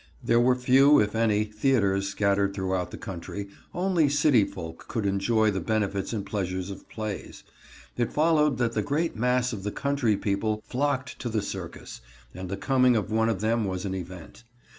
[0.23, 3.49] There were few, if any, theaters scattered throughout the country.
[3.71, 7.43] Only city folk could enjoy the benefits and pleasures of plays.
[7.97, 12.01] It followed that the great mass of the country people flocked to the circus,
[12.33, 14.43] and the coming of one of them was an event.